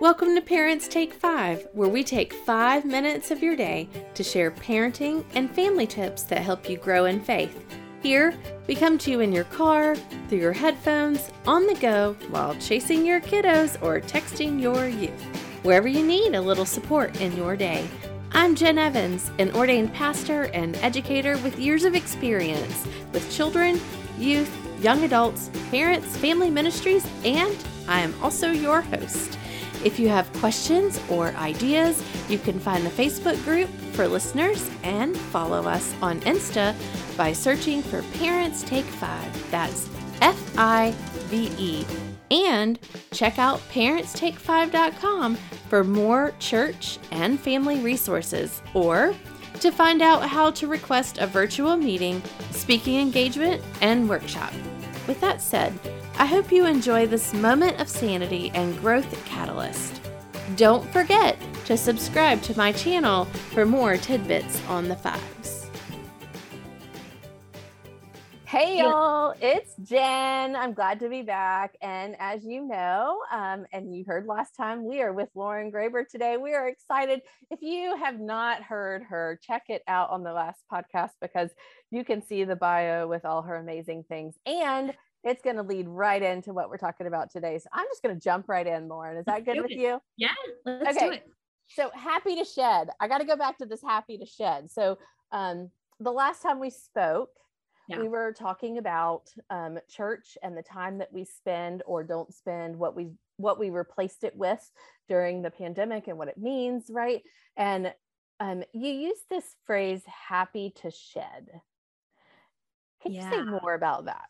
[0.00, 4.50] Welcome to Parents Take Five, where we take five minutes of your day to share
[4.50, 7.64] parenting and family tips that help you grow in faith.
[8.02, 8.34] Here,
[8.66, 9.94] we come to you in your car,
[10.28, 15.22] through your headphones, on the go, while chasing your kiddos or texting your youth.
[15.62, 17.86] Wherever you need a little support in your day.
[18.32, 23.80] I'm Jen Evans, an ordained pastor and educator with years of experience with children,
[24.18, 24.52] youth,
[24.82, 27.56] young adults, parents, family ministries, and
[27.86, 29.38] I am also your host.
[29.84, 35.16] If you have questions or ideas, you can find the Facebook group for listeners and
[35.16, 36.74] follow us on Insta
[37.16, 39.50] by searching for Parents Take Five.
[39.50, 39.88] That's
[40.22, 40.94] F I
[41.28, 41.86] V E.
[42.30, 42.78] And
[43.12, 45.36] check out parentstake5.com
[45.68, 49.14] for more church and family resources or
[49.60, 54.52] to find out how to request a virtual meeting, speaking engagement, and workshop.
[55.06, 55.78] With that said,
[56.16, 60.00] I hope you enjoy this moment of sanity and growth catalyst.
[60.54, 65.68] Don't forget to subscribe to my channel for more tidbits on the fives.
[68.44, 70.54] Hey y'all, it's Jen.
[70.54, 71.74] I'm glad to be back.
[71.82, 76.08] And as you know, um, and you heard last time, we are with Lauren Graber
[76.08, 76.36] today.
[76.36, 77.22] We are excited.
[77.50, 81.50] If you have not heard her, check it out on the last podcast because
[81.90, 84.36] you can see the bio with all her amazing things.
[84.46, 84.94] And
[85.24, 87.58] it's going to lead right into what we're talking about today.
[87.58, 89.16] So I'm just going to jump right in, Lauren.
[89.16, 89.78] Is that let's good with it.
[89.78, 90.00] you?
[90.16, 90.28] Yeah,
[90.66, 91.06] let's okay.
[91.06, 91.26] do it.
[91.68, 92.90] So happy to shed.
[93.00, 94.70] I got to go back to this happy to shed.
[94.70, 94.98] So
[95.32, 97.30] um, the last time we spoke,
[97.88, 98.00] yeah.
[98.00, 102.76] we were talking about um, church and the time that we spend or don't spend,
[102.76, 104.70] what we what we replaced it with
[105.08, 107.22] during the pandemic and what it means, right?
[107.56, 107.92] And
[108.40, 111.48] um, you use this phrase "happy to shed."
[113.02, 113.30] Can yeah.
[113.30, 114.28] you say more about that?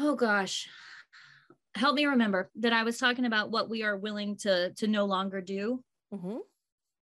[0.00, 0.68] Oh gosh
[1.74, 5.04] help me remember that i was talking about what we are willing to to no
[5.04, 6.38] longer do mm-hmm.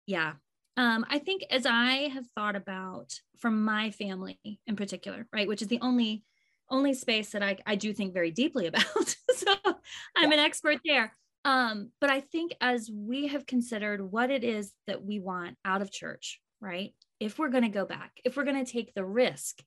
[0.06, 0.32] yeah
[0.76, 5.62] um i think as i have thought about from my family in particular right which
[5.62, 6.24] is the only
[6.68, 8.84] only space that i, I do think very deeply about
[9.34, 9.54] so
[10.16, 10.38] i'm yeah.
[10.38, 11.12] an expert there
[11.44, 15.80] um but i think as we have considered what it is that we want out
[15.80, 19.04] of church right if we're going to go back if we're going to take the
[19.04, 19.62] risk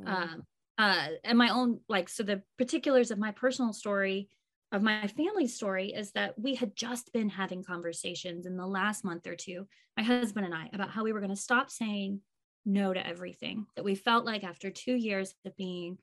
[0.00, 0.08] mm-hmm.
[0.08, 0.42] um
[0.78, 4.28] uh and my own like so the particulars of my personal story
[4.72, 9.04] of my family story is that we had just been having conversations in the last
[9.04, 12.20] month or two my husband and i about how we were going to stop saying
[12.66, 15.98] no to everything that we felt like after two years of being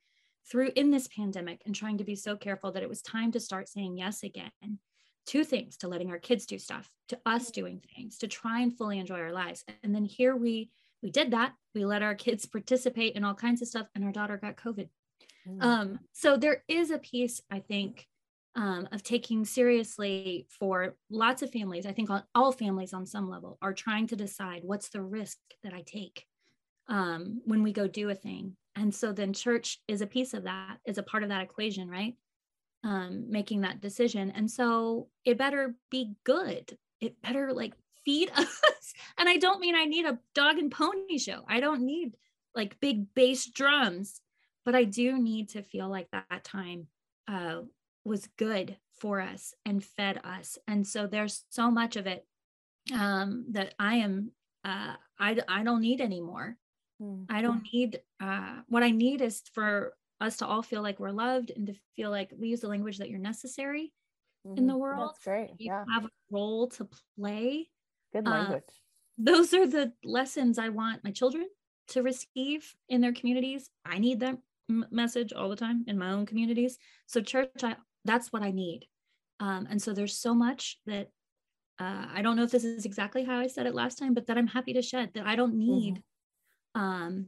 [0.49, 3.39] through in this pandemic and trying to be so careful that it was time to
[3.39, 4.79] start saying yes again
[5.25, 8.77] two things to letting our kids do stuff to us doing things to try and
[8.77, 9.63] fully enjoy our lives.
[9.83, 10.69] And then here we
[11.01, 11.53] we did that.
[11.73, 14.89] We let our kids participate in all kinds of stuff, and our daughter got COVID.
[15.47, 15.63] Mm.
[15.63, 18.07] Um, so there is a piece, I think,
[18.55, 21.85] um, of taking seriously for lots of families.
[21.85, 25.73] I think all families on some level are trying to decide what's the risk that
[25.73, 26.25] I take
[26.87, 28.57] um, when we go do a thing.
[28.75, 31.89] And so then church is a piece of that, is a part of that equation,
[31.89, 32.15] right?
[32.83, 34.31] Um, making that decision.
[34.31, 36.77] And so it better be good.
[36.99, 37.73] It better like
[38.05, 38.93] feed us.
[39.17, 41.43] And I don't mean I need a dog and pony show.
[41.47, 42.15] I don't need
[42.55, 44.21] like big bass drums,
[44.65, 46.87] but I do need to feel like that time
[47.27, 47.61] uh,
[48.03, 50.57] was good for us and fed us.
[50.67, 52.25] And so there's so much of it
[52.93, 54.31] um, that I am,
[54.65, 56.57] uh, I, I don't need anymore.
[57.01, 57.35] Mm-hmm.
[57.35, 61.11] I don't need, uh, what I need is for us to all feel like we're
[61.11, 63.91] loved and to feel like we use the language that you're necessary
[64.45, 64.57] mm-hmm.
[64.57, 65.11] in the world.
[65.15, 65.49] That's great.
[65.57, 65.83] You yeah.
[65.93, 67.69] have a role to play
[68.13, 68.63] Good uh, language.
[68.67, 68.73] Uh,
[69.17, 71.47] those are the lessons I want my children
[71.89, 73.69] to receive in their communities.
[73.85, 74.37] I need that
[74.69, 76.77] m- message all the time in my own communities.
[77.07, 78.87] So church, I, that's what I need.
[79.39, 81.09] Um, and so there's so much that
[81.79, 84.27] uh, I don't know if this is exactly how I said it last time, but
[84.27, 85.95] that I'm happy to shed that I don't need.
[86.75, 86.81] Mm-hmm.
[86.81, 87.25] Um,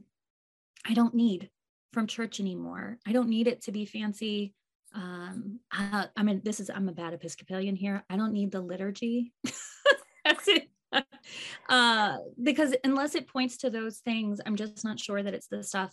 [0.86, 1.50] I don't need
[1.92, 2.98] from church anymore.
[3.06, 4.54] I don't need it to be fancy.
[4.94, 8.04] Um, I, I mean, this is I'm a bad Episcopalian here.
[8.08, 9.32] I don't need the liturgy.
[10.24, 10.68] That's it.
[11.68, 15.62] uh, because unless it points to those things, I'm just not sure that it's the
[15.62, 15.92] stuff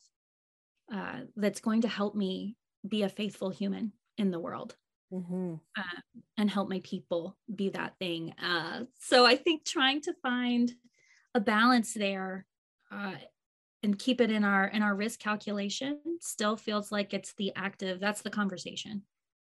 [0.94, 2.56] uh, that's going to help me
[2.88, 4.76] be a faithful human in the world
[5.14, 5.56] mm-hmm.
[5.78, 6.02] uh,
[6.38, 8.34] and help my people be that thing.
[8.44, 10.72] Uh, so I think trying to find
[11.34, 12.46] a balance there
[12.92, 13.14] uh,
[13.84, 18.00] and keep it in our in our risk calculation still feels like it's the active.
[18.00, 19.04] That's the conversation.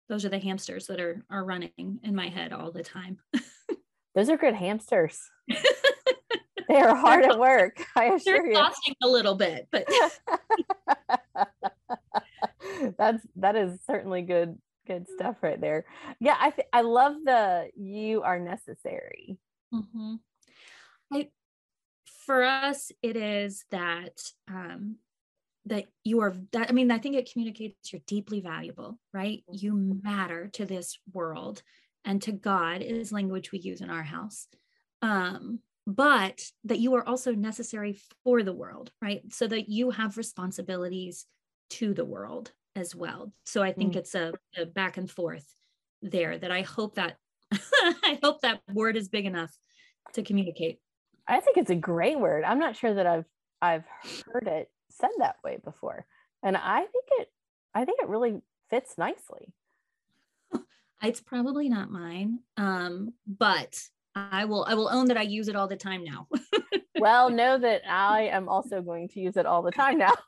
[0.10, 3.18] Those are the hamsters that are are running in my head all the time.
[4.16, 5.20] Those are good hamsters.
[6.68, 7.84] they are hard at work.
[7.96, 8.56] I assure you.
[8.56, 9.88] Costing a little bit, but
[12.98, 15.86] that's that is certainly good good stuff right there.
[16.20, 19.38] Yeah, I th- I love the you are necessary.
[19.74, 20.16] Mm-hmm.
[21.12, 21.30] I,
[22.26, 24.98] for us, it is that um,
[25.66, 29.44] that you are that I mean, I think it communicates you're deeply valuable, right?
[29.52, 30.04] You mm-hmm.
[30.04, 31.64] matter to this world
[32.06, 34.48] and to God is language we use in our house.
[35.02, 39.22] Um, but that you are also necessary for the world, right?
[39.30, 41.26] So that you have responsibilities
[41.72, 43.34] to the world as well.
[43.46, 43.98] So I think mm.
[43.98, 45.46] it's a, a, back and forth
[46.02, 47.18] there that I hope that
[47.52, 49.52] I hope that word is big enough
[50.14, 50.80] to communicate.
[51.28, 52.44] I think it's a great word.
[52.44, 53.26] I'm not sure that I've
[53.62, 53.86] I've
[54.32, 56.06] heard it said that way before.
[56.42, 57.28] And I think it
[57.74, 59.54] I think it really fits nicely.
[61.04, 62.40] It's probably not mine.
[62.58, 63.78] Um, but
[64.16, 66.28] I will I will own that I use it all the time now.
[67.00, 70.14] well, know that I am also going to use it all the time now.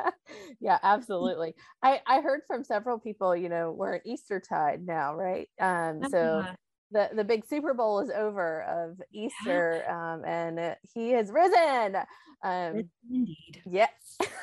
[0.60, 1.54] yeah, absolutely.
[1.82, 5.48] I I heard from several people, you know, we're at Easter tide now, right?
[5.60, 6.44] Um, so
[6.90, 11.96] the the big Super Bowl is over of Easter, um, and he has risen.
[12.42, 13.62] Um, Indeed.
[13.66, 13.90] Yes,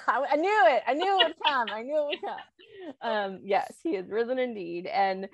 [0.08, 0.84] I, I, knew it.
[0.86, 1.68] I knew it would come.
[1.72, 2.40] I knew it would come.
[3.02, 5.28] Um, yes, he has risen indeed, and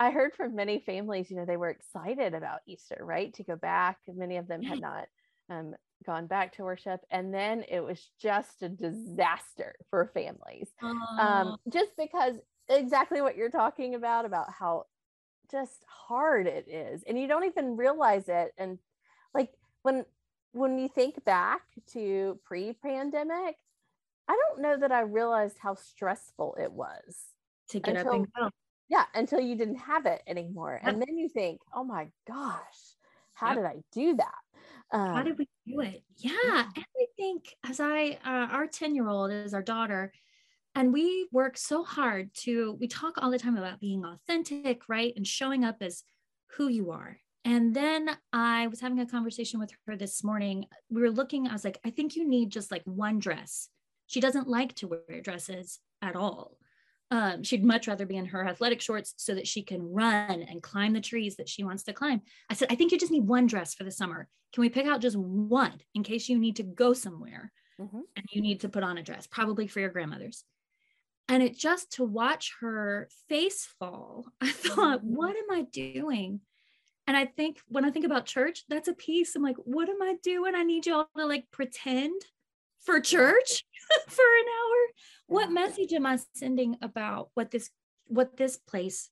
[0.00, 3.56] I heard from many families, you know, they were excited about Easter, right, to go
[3.56, 3.98] back.
[4.08, 5.06] Many of them had not
[5.50, 5.74] um,
[6.04, 10.68] gone back to worship, and then it was just a disaster for families,
[11.18, 12.36] um, just because
[12.68, 14.86] exactly what you're talking about about how
[15.50, 18.78] just hard it is and you don't even realize it and
[19.34, 19.50] like
[19.82, 20.04] when
[20.52, 23.56] when you think back to pre-pandemic
[24.28, 27.32] i don't know that i realized how stressful it was
[27.68, 28.50] to get until, up and go.
[28.88, 32.96] Yeah until you didn't have it anymore and then you think oh my gosh
[33.34, 33.56] how yep.
[33.56, 34.34] did i do that?
[34.92, 36.02] Um, how did we do it?
[36.18, 36.64] Yeah, yeah.
[36.76, 40.12] and i think as i uh, our 10 year old is our daughter
[40.74, 45.12] and we work so hard to we talk all the time about being authentic right
[45.16, 46.04] and showing up as
[46.56, 47.18] who you are.
[47.44, 50.66] And then i was having a conversation with her this morning.
[50.90, 53.68] We were looking i was like i think you need just like one dress
[54.12, 56.56] she doesn't like to wear dresses at all
[57.12, 60.62] um, she'd much rather be in her athletic shorts so that she can run and
[60.62, 62.22] climb the trees that she wants to climb.
[62.48, 64.28] I said, I think you just need one dress for the summer.
[64.54, 68.00] Can we pick out just one in case you need to go somewhere mm-hmm.
[68.16, 70.44] and you need to put on a dress, probably for your grandmother's?
[71.28, 75.14] And it just to watch her face fall, I thought, mm-hmm.
[75.14, 76.40] what am I doing?
[77.06, 79.36] And I think when I think about church, that's a piece.
[79.36, 80.54] I'm like, what am I doing?
[80.54, 82.22] I need y'all to like pretend
[82.84, 83.64] for church
[84.08, 84.92] for an hour.
[85.26, 87.70] What message am I sending about what this
[88.08, 89.10] what this place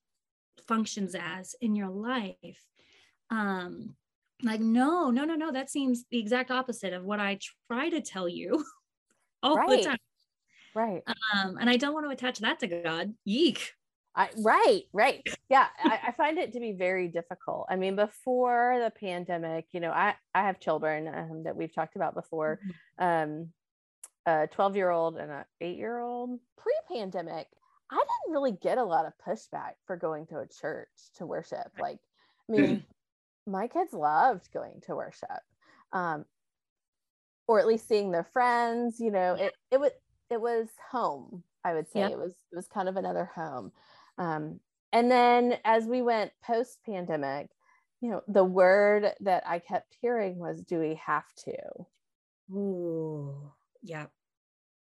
[0.66, 2.64] functions as in your life?
[3.30, 3.94] Um,
[4.42, 5.52] like, no, no, no, no.
[5.52, 7.38] That seems the exact opposite of what I
[7.70, 8.64] try to tell you
[9.42, 9.82] all right.
[9.82, 9.98] the time.
[10.74, 11.02] Right.
[11.34, 13.14] Um, and I don't want to attach that to God.
[13.24, 13.72] Yeek.
[14.14, 15.26] I, right, right.
[15.48, 17.66] Yeah, I, I, find it to be very difficult.
[17.70, 21.94] I mean, before the pandemic, you know, I, I have children um, that we've talked
[21.94, 22.58] about before,
[22.98, 23.32] mm-hmm.
[23.32, 23.52] um,
[24.26, 26.38] a 12 year old and an eight year old.
[26.56, 27.46] Pre pandemic,
[27.90, 31.72] I didn't really get a lot of pushback for going to a church to worship.
[31.78, 31.98] Like,
[32.48, 32.84] I mean,
[33.46, 35.28] my kids loved going to worship,
[35.92, 36.24] um,
[37.48, 39.00] or at least seeing their friends.
[39.00, 39.92] You know, it it was
[40.30, 43.72] it was home i would say it was it was kind of another home
[44.18, 44.60] um,
[44.92, 47.50] and then as we went post pandemic
[48.00, 51.56] you know the word that i kept hearing was do we have to
[52.52, 54.06] ooh yeah.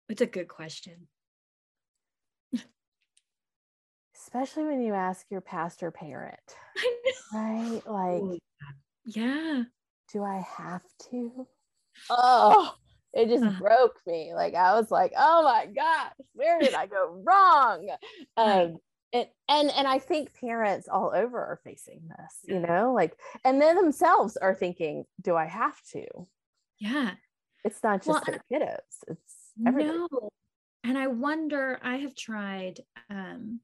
[0.09, 1.07] It's a good question.
[4.15, 6.39] Especially when you ask your pastor parent
[7.33, 7.81] right?
[7.85, 8.39] Like
[9.05, 9.63] yeah.
[10.13, 11.47] Do i have to?
[12.09, 12.75] Oh
[13.13, 13.59] it just uh-huh.
[13.59, 14.33] broke me.
[14.33, 17.89] Like i was like oh my gosh where did i go wrong?
[18.37, 18.77] Um
[19.13, 22.93] and, and and i think parents all over are facing this you know?
[22.93, 26.05] Like and they themselves are thinking do i have to?
[26.79, 27.11] Yeah
[27.63, 28.77] it's not just well, their kiddos
[29.07, 29.97] it's everybody.
[29.97, 30.29] no
[30.83, 33.59] and i wonder i have tried um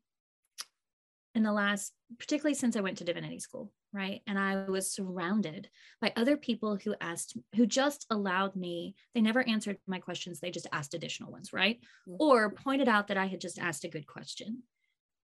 [1.35, 5.69] in the last particularly since i went to divinity school right and i was surrounded
[6.01, 10.51] by other people who asked who just allowed me they never answered my questions they
[10.51, 12.15] just asked additional ones right mm-hmm.
[12.19, 14.63] or pointed out that i had just asked a good question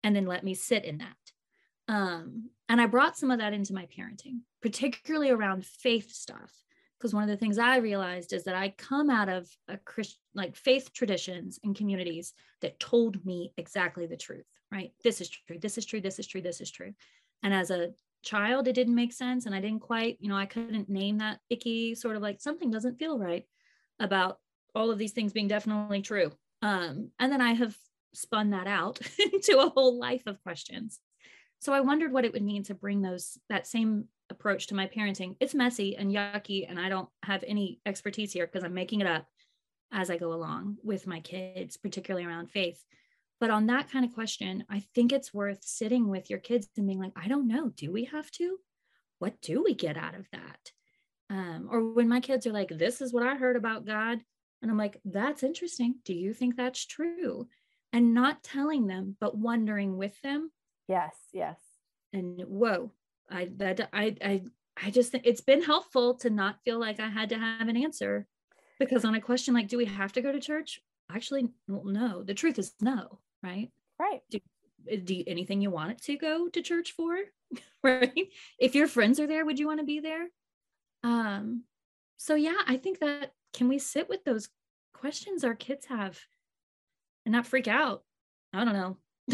[0.03, 1.15] and then let me sit in that
[1.89, 6.51] um, and i brought some of that into my parenting particularly around faith stuff
[6.99, 10.19] because one of the things i realized is that i come out of a christian
[10.33, 14.91] like faith traditions and communities that told me exactly the truth right?
[15.03, 16.93] This is true this is true this is true this is true.
[17.43, 17.91] And as a
[18.23, 21.39] child it didn't make sense and i didn't quite you know i couldn't name that
[21.49, 23.43] icky sort of like something doesn't feel right
[23.99, 24.37] about
[24.73, 26.31] all of these things being definitely true.
[26.61, 27.75] Um, and then i have
[28.13, 28.99] spun that out
[29.33, 30.99] into a whole life of questions.
[31.59, 34.87] So I wondered what it would mean to bring those that same approach to my
[34.87, 35.37] parenting.
[35.39, 39.07] It's messy and yucky, and I don't have any expertise here because I'm making it
[39.07, 39.25] up
[39.91, 42.83] as I go along with my kids, particularly around faith.
[43.39, 46.87] But on that kind of question, I think it's worth sitting with your kids and
[46.87, 48.57] being like, I don't know, do we have to?
[49.19, 50.71] What do we get out of that?
[51.29, 54.19] Um, or when my kids are like, this is what I heard about God.
[54.61, 55.95] And I'm like, that's interesting.
[56.05, 57.47] Do you think that's true?
[57.91, 60.51] And not telling them, but wondering with them.
[60.87, 61.57] Yes, yes.
[62.11, 62.91] And whoa,
[63.29, 64.43] I that I I
[64.81, 67.77] I just think it's been helpful to not feel like I had to have an
[67.77, 68.27] answer
[68.79, 70.81] because on a question like, do we have to go to church?
[71.11, 72.23] Actually, well, no.
[72.23, 73.69] The truth is no, right?
[73.99, 74.21] Right.
[74.29, 74.39] Do,
[75.03, 77.15] do anything you want it to go to church for?
[77.83, 78.27] right?
[78.59, 80.27] If your friends are there, would you want to be there?
[81.03, 81.63] Um,
[82.17, 84.49] so yeah, I think that can we sit with those
[84.93, 86.19] questions our kids have
[87.25, 88.03] and not freak out?
[88.53, 88.97] I don't know.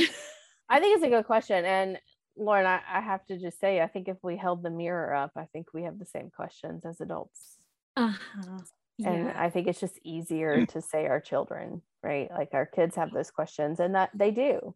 [0.69, 1.65] I think it's a good question.
[1.65, 1.99] And
[2.39, 5.31] Lauren, I, I, have to just say, I think if we held the mirror up,
[5.35, 7.57] I think we have the same questions as adults.
[7.97, 8.59] Uh-huh.
[8.97, 9.11] Yeah.
[9.11, 12.29] And I think it's just easier to say our children, right?
[12.31, 14.75] Like our kids have those questions and that they do.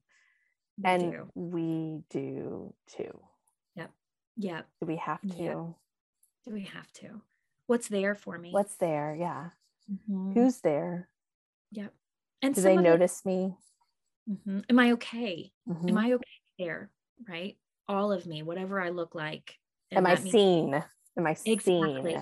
[0.78, 1.30] They and do.
[1.36, 3.20] we do too.
[3.76, 3.92] Yep.
[4.38, 4.66] Yep.
[4.82, 5.44] Do we have to?
[5.44, 5.58] Yep.
[6.46, 7.22] Do we have to?
[7.68, 8.52] What's there for me?
[8.52, 9.16] What's there?
[9.18, 9.50] Yeah.
[9.92, 10.34] Mm-hmm.
[10.34, 11.10] Who's there?
[11.72, 11.94] Yep.
[12.42, 13.56] And do they notice it, me?
[14.30, 14.60] Mm-hmm.
[14.70, 15.52] Am I okay?
[15.70, 15.90] Mm-hmm.
[15.90, 16.24] Am I okay
[16.60, 16.90] there?
[17.28, 17.58] Right.
[17.88, 19.56] All of me, whatever I look like.
[19.92, 20.74] Am I seen?
[21.18, 21.60] Am I exactly.
[21.60, 22.20] seen?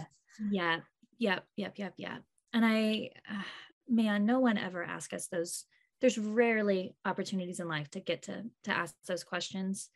[0.51, 0.79] Yeah.
[1.19, 1.43] Yep.
[1.55, 1.73] Yep.
[1.77, 1.93] Yep.
[1.97, 2.23] Yep.
[2.53, 3.43] And I, uh,
[3.87, 5.65] man, no one ever asks us those.
[6.01, 9.89] There's rarely opportunities in life to get to to ask those questions.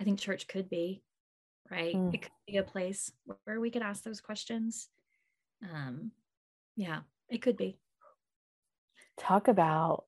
[0.00, 1.02] I think church could be
[1.72, 1.94] right?
[1.94, 2.14] Mm.
[2.14, 3.10] It could be a place
[3.44, 4.88] where we could ask those questions.
[5.62, 6.12] Um,
[6.76, 7.78] yeah, it could be.
[9.18, 10.04] Talk about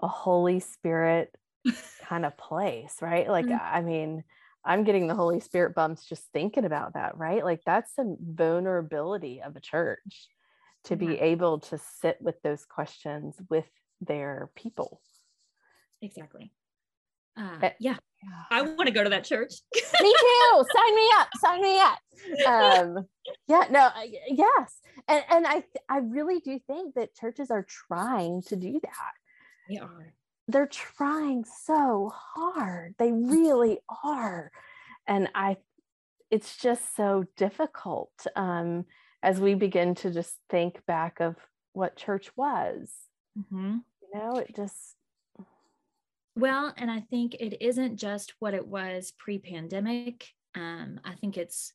[0.00, 1.34] a Holy Spirit
[2.04, 3.28] kind of place, right?
[3.28, 3.60] Like, mm.
[3.60, 4.24] I mean,
[4.64, 7.44] I'm getting the Holy Spirit bumps just thinking about that, right?
[7.44, 10.28] Like, that's the vulnerability of a church
[10.84, 11.24] to be yeah.
[11.24, 13.66] able to sit with those questions with
[14.00, 15.00] their people.
[16.02, 16.52] Exactly.
[17.36, 17.96] Uh, yeah.
[18.50, 19.52] I want to go to that church.
[19.74, 19.80] me
[20.20, 20.64] too.
[20.76, 21.28] Sign me up.
[21.38, 21.98] Sign me up.
[22.46, 23.06] Um,
[23.46, 23.90] yeah, no,
[24.28, 24.80] yes.
[25.06, 29.12] And and I I really do think that churches are trying to do that.
[29.68, 30.12] They are.
[30.48, 32.94] They're trying so hard.
[32.98, 34.50] They really are.
[35.06, 35.58] And I
[36.30, 38.84] it's just so difficult um,
[39.22, 41.36] as we begin to just think back of
[41.72, 42.92] what church was.
[43.38, 43.78] Mm-hmm.
[44.02, 44.96] You know, it just
[46.38, 50.28] well, and I think it isn't just what it was pre pandemic.
[50.54, 51.72] Um, I think it's,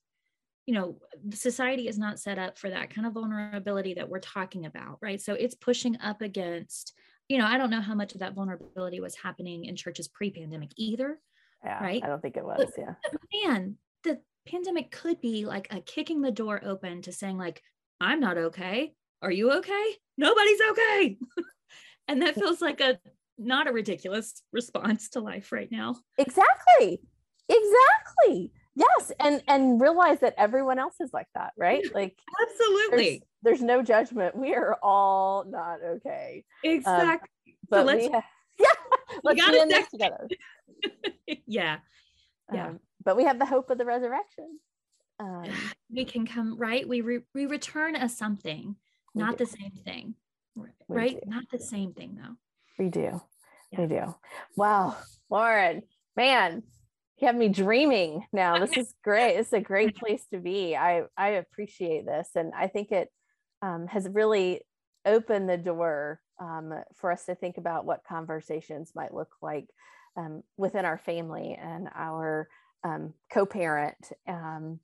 [0.65, 0.99] you know,
[1.33, 5.21] society is not set up for that kind of vulnerability that we're talking about, right?
[5.21, 6.93] So it's pushing up against,
[7.33, 10.29] you know, I don't know how much of that vulnerability was happening in churches pre
[10.29, 11.19] pandemic either.
[11.63, 12.03] Yeah, right.
[12.03, 12.57] I don't think it was.
[12.59, 13.47] But, yeah.
[13.47, 17.63] Man, the pandemic could be like a kicking the door open to saying, like,
[17.99, 18.93] I'm not okay.
[19.23, 19.95] Are you okay?
[20.15, 21.17] Nobody's okay.
[22.07, 22.99] and that feels like a
[23.39, 25.95] not a ridiculous response to life right now.
[26.19, 27.01] Exactly.
[27.49, 28.51] Exactly.
[28.75, 29.11] Yes.
[29.19, 31.83] And and realize that everyone else is like that, right?
[31.93, 33.23] Like absolutely.
[33.43, 34.35] There's, there's no judgment.
[34.35, 36.43] We are all not okay.
[36.63, 37.29] Exactly.
[37.49, 38.23] Um, but so let's, we have,
[38.59, 38.67] yeah,
[39.23, 40.27] let's be in this together.
[41.45, 41.77] yeah.
[42.53, 42.67] Yeah.
[42.67, 44.59] Um, but we have the hope of the resurrection.
[45.19, 45.45] Um,
[45.91, 46.87] we can come right.
[46.87, 48.75] We re- we return as something,
[49.13, 50.15] not the same thing.
[50.87, 51.19] Right?
[51.25, 52.35] Not the same thing though.
[52.77, 53.21] We do.
[53.71, 53.81] Yeah.
[53.81, 54.15] We do.
[54.55, 54.97] Wow.
[55.29, 55.83] Lauren,
[56.15, 56.63] man,
[57.19, 58.59] you have me dreaming now.
[58.59, 59.37] This is great.
[59.37, 60.75] It's a great place to be.
[60.75, 62.29] I, I appreciate this.
[62.35, 63.09] And I think it
[63.61, 64.61] um, has really
[65.05, 69.67] opened the door um, for us to think about what conversations might look like
[70.17, 72.47] um, within our family and our
[72.83, 74.79] um, co parent, um,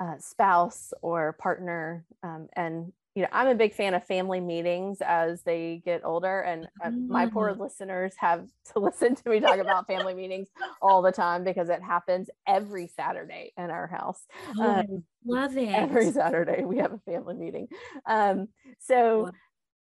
[0.00, 2.04] uh, spouse, or partner.
[2.22, 6.38] Um, and you know, I'm a big fan of family meetings as they get older,
[6.38, 7.58] and uh, my poor mm.
[7.58, 10.46] listeners have to listen to me talk about family meetings
[10.80, 14.24] all the time because it happens every Saturday in our house.
[14.56, 15.68] Oh, um, love it.
[15.68, 17.66] Every Saturday we have a family meeting.
[18.06, 18.46] Um,
[18.78, 19.32] so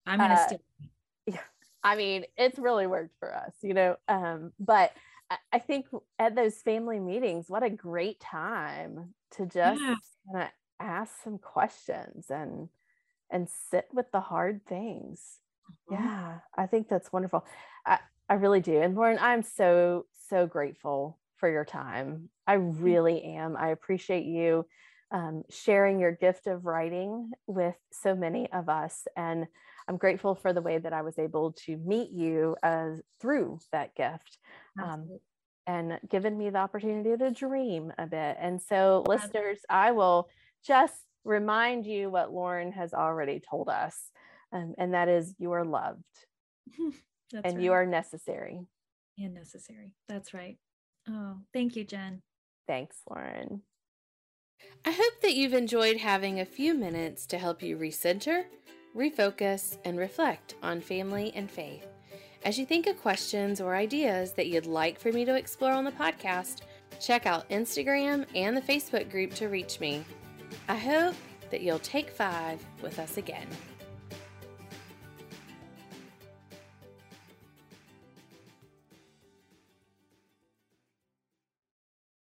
[0.07, 0.57] I'm gonna uh.
[1.27, 1.41] Yeah,
[1.83, 3.97] I mean, it's really worked for us, you know.
[4.07, 4.93] Um, but
[5.53, 5.87] I, think
[6.21, 9.97] at those family meetings, what a great time to just yeah.
[10.31, 12.69] kind of ask some questions and
[13.31, 15.39] and sit with the hard things.
[15.91, 16.03] Mm-hmm.
[16.03, 17.45] Yeah, I think that's wonderful.
[17.85, 18.81] I, I really do.
[18.81, 22.29] And Lauren, I'm so, so grateful for your time.
[22.47, 23.57] I really am.
[23.57, 24.67] I appreciate you
[25.13, 29.07] um, sharing your gift of writing with so many of us.
[29.17, 29.47] And
[29.89, 33.95] I'm grateful for the way that I was able to meet you as through that
[33.95, 34.39] gift.
[34.83, 35.19] Um,
[35.67, 38.37] and given me the opportunity to dream a bit.
[38.41, 40.29] And so, listeners, I will
[40.65, 40.95] just
[41.27, 44.11] remind you what Lauren has already told us,
[44.53, 46.03] um, and that is you are loved
[46.79, 47.61] and right.
[47.61, 48.61] you are necessary.
[49.19, 49.93] And necessary.
[50.09, 50.59] That's right.
[51.09, 52.23] Oh, thank you, Jen.
[52.67, 53.63] Thanks, Lauren.
[54.85, 58.45] I hope that you've enjoyed having a few minutes to help you recenter,
[58.97, 61.87] refocus, and reflect on family and faith.
[62.45, 65.85] As you think of questions or ideas that you'd like for me to explore on
[65.85, 66.61] the podcast,
[67.01, 70.05] check out Instagram and the Facebook group to reach me.
[70.69, 71.15] I hope
[71.51, 73.47] that you'll take five with us again.